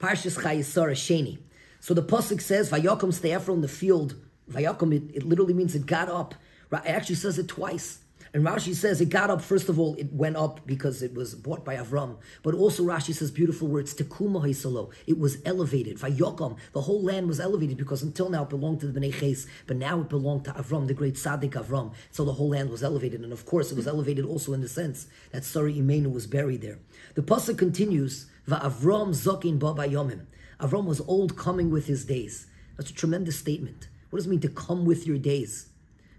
Parshas 0.00 0.38
Chayei 0.38 0.64
Sarah 0.64 0.94
Sheni. 0.94 1.38
So 1.78 1.94
the 1.94 2.02
pasuk 2.02 2.40
says, 2.40 2.70
"Vayakom 2.70 3.12
Ste'efro 3.12 3.54
in 3.54 3.60
the 3.60 3.68
field." 3.68 4.16
Vayakom, 4.50 4.94
it, 4.94 5.14
it 5.14 5.22
literally 5.22 5.54
means 5.54 5.74
it 5.74 5.86
got 5.86 6.08
up. 6.08 6.34
Right? 6.70 6.84
It 6.84 6.88
actually 6.88 7.16
says 7.16 7.38
it 7.38 7.48
twice. 7.48 7.98
And 8.32 8.46
Rashi 8.46 8.74
says 8.74 9.00
it 9.00 9.08
got 9.08 9.28
up, 9.28 9.42
first 9.42 9.68
of 9.68 9.80
all, 9.80 9.96
it 9.96 10.12
went 10.12 10.36
up 10.36 10.60
because 10.64 11.02
it 11.02 11.14
was 11.14 11.34
bought 11.34 11.64
by 11.64 11.76
Avram. 11.76 12.18
But 12.42 12.54
also 12.54 12.84
Rashi 12.84 13.12
says 13.12 13.30
beautiful 13.32 13.66
words, 13.66 13.92
Tekuma. 13.92 14.40
It 15.06 15.18
was 15.18 15.38
elevated. 15.44 15.98
Vayokam, 15.98 16.56
the 16.72 16.82
whole 16.82 17.02
land 17.02 17.26
was 17.26 17.40
elevated 17.40 17.76
because 17.76 18.02
until 18.02 18.30
now 18.30 18.44
it 18.44 18.48
belonged 18.48 18.80
to 18.80 18.86
the 18.86 19.00
Bnei 19.00 19.12
Ches, 19.12 19.46
but 19.66 19.76
now 19.76 20.00
it 20.00 20.08
belonged 20.08 20.44
to 20.44 20.52
Avram, 20.52 20.86
the 20.86 20.94
great 20.94 21.14
Tzaddik 21.14 21.52
Avram. 21.52 21.92
So 22.12 22.24
the 22.24 22.34
whole 22.34 22.50
land 22.50 22.70
was 22.70 22.84
elevated. 22.84 23.22
And 23.22 23.32
of 23.32 23.46
course, 23.46 23.72
it 23.72 23.76
was 23.76 23.88
elevated 23.88 24.24
also 24.24 24.52
in 24.52 24.60
the 24.60 24.68
sense 24.68 25.08
that 25.32 25.44
Sarah 25.44 25.72
Imeinu 25.72 26.12
was 26.12 26.26
buried 26.28 26.62
there. 26.62 26.78
The 27.14 27.22
Pasuk 27.22 27.58
continues, 27.58 28.26
Va'avram 28.46 29.10
Zokin 29.10 29.58
Baba 29.58 29.88
Yomim. 29.88 30.26
Avram 30.60 30.84
was 30.84 31.00
old 31.00 31.36
coming 31.36 31.70
with 31.70 31.86
his 31.86 32.04
days. 32.04 32.46
That's 32.76 32.90
a 32.90 32.94
tremendous 32.94 33.38
statement. 33.38 33.88
What 34.10 34.18
does 34.18 34.26
it 34.26 34.30
mean 34.30 34.40
to 34.40 34.48
come 34.48 34.84
with 34.84 35.06
your 35.06 35.18
days? 35.18 35.69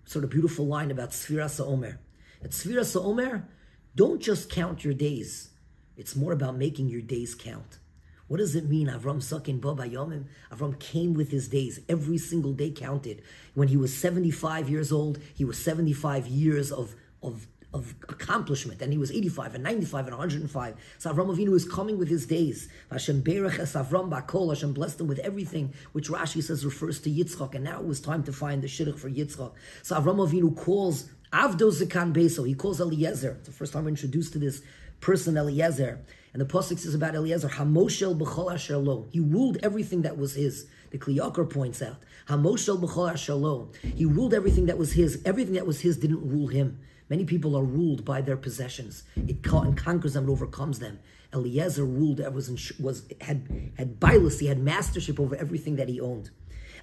Sort 0.05 0.23
of 0.23 0.30
beautiful 0.30 0.66
line 0.66 0.91
about 0.91 1.12
Sfiras 1.12 1.58
Ha'omer. 1.58 2.00
At 2.44 2.52
Sfiras 2.52 2.94
Ha'omer, 2.94 3.48
don't 3.96 4.22
just 4.22 4.50
count 4.50 4.84
your 4.84 4.94
days. 4.94 5.50
It's 5.98 6.16
more 6.16 6.34
about 6.34 6.58
making 6.58 6.90
your 6.90 7.02
days 7.02 7.36
count. 7.36 7.80
What 8.27 8.38
does 8.38 8.55
it 8.55 8.70
mean? 8.70 8.88
Avram 8.88 9.22
Sakin 9.22 9.60
Baba 9.60 9.84
Yomim. 9.84 10.24
Avram 10.54 10.80
came 10.80 11.14
with 11.14 11.32
his 11.32 11.50
days. 11.50 11.82
Every 11.90 12.18
single 12.18 12.54
day 12.54 12.72
counted. 12.72 13.22
When 13.55 13.68
he 13.68 13.76
was 13.76 13.94
75 13.94 14.70
years 14.70 14.90
old, 14.90 15.20
he 15.34 15.44
was 15.44 15.62
75 15.62 16.27
years 16.27 16.72
of, 16.72 16.96
of, 17.22 17.48
of 17.74 17.96
accomplishment. 18.10 18.82
And 18.82 18.92
he 18.92 18.98
was 18.98 19.12
85 19.12 19.56
and 19.56 19.64
95 19.64 20.08
and 20.08 20.18
105. 20.18 20.76
So 20.98 21.14
Avram 21.14 21.36
Avinu 21.36 21.56
is 21.56 21.68
coming 21.68 21.98
with 21.98 22.10
his 22.10 22.26
days. 22.26 22.68
Hashem 22.92 23.24
Berech 23.24 23.60
es 23.60 23.74
Avram 23.74 24.10
Bakol. 24.10 24.50
Hashem 24.50 24.74
blessed 24.74 25.02
him 25.02 25.08
with 25.08 25.20
everything, 25.20 25.74
which 25.94 26.10
Rashi 26.10 26.44
says 26.44 26.66
refers 26.66 27.00
to 27.02 27.10
Yitzchak. 27.10 27.55
And 27.55 27.63
now 27.63 27.80
it 27.80 27.86
was 27.86 28.02
time 28.02 28.24
to 28.24 28.34
find 28.34 28.62
the 28.62 28.68
shidduch 28.68 29.00
for 29.00 29.10
Yitzchak. 29.10 29.54
So 29.84 29.96
Avram 29.96 30.18
Avinu 30.28 30.55
calls 30.55 31.10
Avdo 31.32 31.72
Zakan 31.72 32.13
Beso. 32.13 32.46
He 32.46 32.55
calls 32.55 32.82
Eliezer. 32.82 33.38
It's 33.40 33.48
the 33.48 33.54
first 33.54 33.74
time 33.74 33.85
we're 33.85 33.90
introduced 33.90 34.34
to 34.34 34.40
this 34.40 34.62
person, 35.00 35.38
Eliezer. 35.38 36.02
And 36.34 36.41
the 36.41 36.46
Pasuk 36.46 36.80
says 36.80 36.94
about 36.94 37.16
Eliezer, 37.16 37.50
Hamoshel 37.50 38.18
B'chol 38.18 38.54
Asher 38.54 38.78
Lo. 38.78 39.08
He 39.12 39.20
ruled 39.20 39.58
everything 39.63 40.02
that 40.04 40.18
was 40.18 40.35
his. 40.35 40.68
The 40.91 40.98
Kli 40.98 41.18
Yakar 41.18 41.50
points 41.50 41.82
out, 41.82 41.98
Hamoshel 42.28 42.82
B'chol 42.82 43.12
Asher 43.12 43.34
Lo. 43.34 43.72
He 43.82 44.06
ruled 44.06 44.34
everything 44.34 44.66
that 44.68 44.78
was 44.78 44.94
his. 44.94 45.22
Everything 45.26 45.56
that 45.56 45.68
was 45.68 45.82
his 45.82 45.98
didn't 45.98 46.26
rule 46.28 46.48
him. 46.48 46.80
Many 47.12 47.26
people 47.26 47.57
are 47.57 47.63
ruled 47.65 48.05
by 48.05 48.21
their 48.21 48.37
possessions. 48.37 49.04
It 49.17 49.43
conquers 49.43 50.13
them, 50.13 50.29
it 50.29 50.31
overcomes 50.31 50.79
them. 50.79 50.99
Eliezer 51.34 51.84
ruled, 51.84 52.21
was, 52.34 52.71
was 52.79 53.04
had 53.20 53.73
had 53.77 53.99
bilus, 53.99 54.40
he 54.40 54.48
had 54.48 54.59
mastership 54.59 55.20
over 55.20 55.35
everything 55.35 55.76
that 55.76 55.89
he 55.89 55.99
owned. 55.99 56.29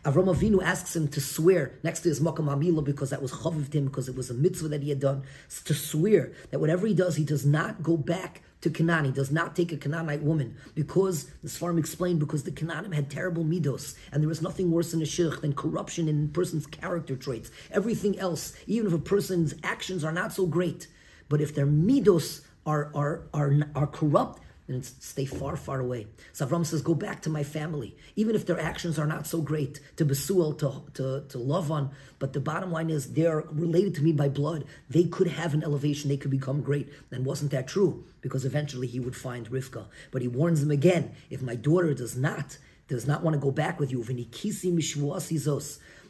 Avram 0.05 0.35
Avinu 0.35 0.63
asks 0.63 0.95
him 0.95 1.09
to 1.09 1.21
swear 1.21 1.79
next 1.83 2.01
to 2.01 2.09
his 2.09 2.21
Makam 2.21 2.47
Amila 2.47 2.85
because 2.85 3.11
that 3.11 3.23
was 3.23 3.33
chaviv 3.33 3.73
him, 3.73 3.87
because 3.87 4.09
it 4.09 4.17
was 4.17 4.31
a 4.31 4.35
mitzvah 4.35 4.69
that 4.69 4.83
he 4.83 4.91
had 4.91 5.01
done, 5.01 5.23
to 5.65 5.75
swear 5.75 6.33
that 6.51 6.61
whatever 6.61 6.87
he 6.87 6.95
does, 6.95 7.17
he 7.17 7.25
does 7.25 7.45
not 7.45 7.83
go 7.83 7.97
back 7.97 8.43
to 8.61 8.71
Canaan. 8.71 9.05
He 9.07 9.13
does 9.13 9.31
not 9.31 9.55
take 9.55 9.73
a 9.73 9.77
Canaanite 9.77 10.23
woman 10.23 10.57
because, 10.75 11.25
the 11.43 11.49
Sfarim 11.49 11.79
explained, 11.79 12.21
because 12.21 12.45
the 12.45 12.51
Canaanim 12.51 12.95
had 12.95 13.11
terrible 13.11 13.45
midos, 13.45 13.97
and 14.13 14.23
there 14.23 14.31
is 14.31 14.43
nothing 14.43 14.71
worse 14.71 14.93
in 14.95 15.03
a 15.03 15.07
shirk 15.07 15.43
than 15.43 15.53
corruption 15.55 16.09
in 16.09 16.25
a 16.25 16.29
person's 16.29 16.67
character 16.67 17.17
traits. 17.17 17.51
Everything 17.71 18.19
else, 18.19 18.55
even 18.67 18.89
if 18.89 18.93
a 18.93 18.99
person's 18.99 19.55
actions 19.63 20.05
are 20.05 20.13
not 20.13 20.33
so 20.33 20.47
great, 20.47 20.87
but 21.29 21.41
if 21.41 21.55
their 21.55 21.67
midos 21.67 22.43
are, 22.67 22.91
are, 22.95 23.23
are, 23.33 23.55
are 23.75 23.87
corrupt, 23.87 24.43
and 24.69 24.85
stay 24.85 25.25
far, 25.25 25.57
far 25.57 25.81
away. 25.81 26.07
So 26.33 26.47
Avram 26.47 26.65
says, 26.65 26.83
go 26.83 26.95
back 26.95 27.23
to 27.23 27.31
my 27.31 27.43
family, 27.43 27.97
even 28.17 28.37
if 28.37 28.47
their 28.47 28.61
actions 28.61 28.99
are 28.99 29.07
not 29.07 29.27
so 29.27 29.41
great, 29.41 29.81
to 29.97 30.05
Besuel, 30.05 30.57
to, 30.59 30.83
to, 30.95 31.25
to 31.29 31.39
Lavan. 31.39 31.91
But 32.19 32.35
the 32.35 32.41
bottom 32.41 32.71
line 32.71 32.91
is 32.91 33.15
they're 33.15 33.45
related 33.51 33.95
to 33.97 34.03
me 34.03 34.13
by 34.13 34.29
blood. 34.29 34.65
They 34.91 35.05
could 35.05 35.29
have 35.29 35.55
an 35.55 35.65
elevation, 35.65 36.09
they 36.09 36.17
could 36.17 36.31
become 36.31 36.61
great. 36.61 36.93
And 37.11 37.25
wasn't 37.25 37.51
that 37.53 37.67
true? 37.67 38.05
Because 38.21 38.45
eventually 38.45 38.87
he 38.87 39.01
would 39.01 39.17
find 39.17 39.51
Rivka. 39.51 39.87
But 40.11 40.23
he 40.23 40.29
warns 40.29 40.61
them 40.61 40.71
again, 40.71 41.13
if 41.31 41.41
my 41.41 41.55
daughter 41.55 41.95
does 41.95 42.17
not, 42.17 42.59
does 42.89 43.07
not 43.07 43.23
want 43.23 43.35
to 43.35 43.41
go 43.41 43.51
back 43.51 43.81
with 43.81 43.91
you, 43.91 44.05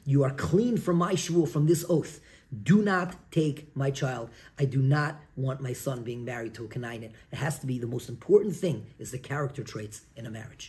you 0.04 0.24
are 0.24 0.30
clean 0.30 0.76
from 0.78 0.96
my 0.96 1.12
shvuah, 1.12 1.48
from 1.48 1.66
this 1.66 1.84
oath. 1.88 2.20
Do 2.50 2.82
not 2.82 3.30
take 3.30 3.74
my 3.76 3.90
child. 3.90 4.30
I 4.58 4.64
do 4.64 4.80
not 4.80 5.20
want 5.36 5.60
my 5.60 5.74
son 5.74 6.02
being 6.02 6.24
married 6.24 6.54
to 6.54 6.64
a 6.64 6.68
Canaan. 6.68 7.12
It 7.30 7.36
has 7.36 7.58
to 7.58 7.66
be 7.66 7.78
the 7.78 7.86
most 7.86 8.08
important 8.08 8.56
thing 8.56 8.86
is 8.98 9.10
the 9.10 9.18
character 9.18 9.62
traits 9.62 10.02
in 10.16 10.24
a 10.24 10.30
marriage. 10.30 10.66